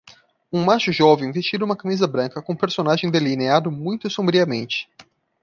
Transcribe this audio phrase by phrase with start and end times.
[0.51, 4.89] Um macho jovem vestindo uma camisa branca com um personagem delineado muito sombriamente.